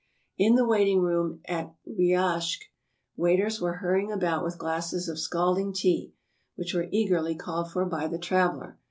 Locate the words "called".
7.35-7.71